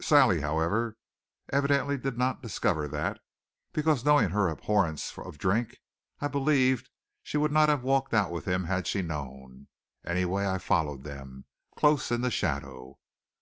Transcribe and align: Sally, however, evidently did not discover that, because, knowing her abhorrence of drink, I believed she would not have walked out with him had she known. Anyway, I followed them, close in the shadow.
Sally, 0.00 0.40
however, 0.40 0.96
evidently 1.52 1.98
did 1.98 2.16
not 2.16 2.40
discover 2.42 2.88
that, 2.88 3.20
because, 3.74 4.02
knowing 4.02 4.30
her 4.30 4.48
abhorrence 4.48 5.12
of 5.18 5.36
drink, 5.36 5.76
I 6.22 6.26
believed 6.28 6.88
she 7.22 7.36
would 7.36 7.52
not 7.52 7.68
have 7.68 7.82
walked 7.82 8.14
out 8.14 8.30
with 8.30 8.46
him 8.46 8.64
had 8.64 8.86
she 8.86 9.02
known. 9.02 9.68
Anyway, 10.02 10.46
I 10.46 10.56
followed 10.56 11.04
them, 11.04 11.44
close 11.76 12.10
in 12.10 12.22
the 12.22 12.30
shadow. 12.30 12.98